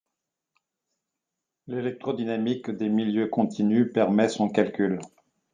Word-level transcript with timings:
L'électrodynamique 1.67 2.71
des 2.71 2.89
milieux 2.89 3.27
continus 3.27 3.91
permet 3.93 4.29
son 4.29 4.49
calcul. 4.49 4.97